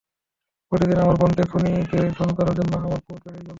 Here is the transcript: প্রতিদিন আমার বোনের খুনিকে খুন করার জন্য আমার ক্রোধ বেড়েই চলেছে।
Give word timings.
প্রতিদিন 0.71 0.97
আমার 0.97 1.15
বোনের 1.15 1.47
খুনিকে 1.51 1.99
খুন 2.17 2.29
করার 2.37 2.55
জন্য 2.55 2.71
আমার 2.79 2.99
ক্রোধ 2.99 3.21
বেড়েই 3.23 3.37
চলেছে। 3.37 3.49